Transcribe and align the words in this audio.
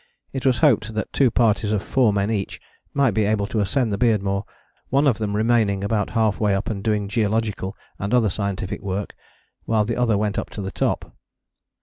It 0.33 0.47
was 0.47 0.57
hoped 0.65 0.95
that 0.95 1.13
two 1.13 1.29
parties 1.29 1.71
of 1.71 1.83
four 1.83 2.11
men 2.11 2.31
each 2.31 2.59
might 2.91 3.11
be 3.11 3.25
able 3.25 3.45
to 3.45 3.59
ascend 3.59 3.93
the 3.93 3.99
Beardmore, 3.99 4.45
one 4.89 5.05
of 5.05 5.19
them 5.19 5.35
remaining 5.35 5.83
about 5.83 6.09
half 6.17 6.39
way 6.39 6.55
up 6.55 6.71
and 6.71 6.83
doing 6.83 7.07
geological 7.07 7.77
and 7.99 8.11
other 8.11 8.31
scientific 8.31 8.81
work 8.81 9.13
while 9.65 9.85
the 9.85 9.97
other 9.97 10.17
went 10.17 10.39
up 10.39 10.49
to 10.49 10.61
the 10.63 10.71
top. 10.71 11.15